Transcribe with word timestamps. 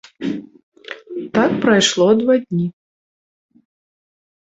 Так 1.35 1.51
прайшло 1.63 2.09
два 2.15 2.37
дні. 2.37 2.71